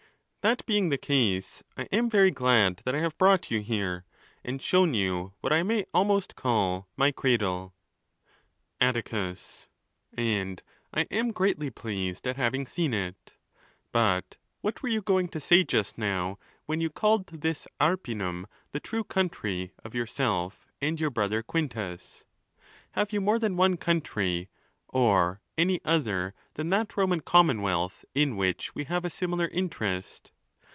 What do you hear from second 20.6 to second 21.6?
and your brother